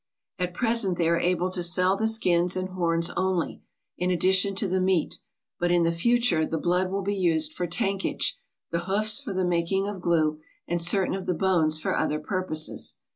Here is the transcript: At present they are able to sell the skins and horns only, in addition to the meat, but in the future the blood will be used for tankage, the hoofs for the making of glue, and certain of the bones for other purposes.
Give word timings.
At 0.39 0.55
present 0.55 0.97
they 0.97 1.07
are 1.07 1.19
able 1.19 1.51
to 1.51 1.61
sell 1.61 1.95
the 1.95 2.07
skins 2.07 2.55
and 2.57 2.69
horns 2.69 3.11
only, 3.11 3.61
in 3.99 4.09
addition 4.09 4.55
to 4.55 4.67
the 4.67 4.81
meat, 4.81 5.19
but 5.59 5.69
in 5.69 5.83
the 5.83 5.91
future 5.91 6.43
the 6.43 6.57
blood 6.57 6.89
will 6.89 7.03
be 7.03 7.13
used 7.15 7.53
for 7.53 7.67
tankage, 7.67 8.35
the 8.71 8.85
hoofs 8.85 9.21
for 9.21 9.31
the 9.31 9.45
making 9.45 9.87
of 9.87 10.01
glue, 10.01 10.39
and 10.67 10.81
certain 10.81 11.13
of 11.13 11.27
the 11.27 11.35
bones 11.35 11.77
for 11.79 11.95
other 11.95 12.19
purposes. 12.19 12.97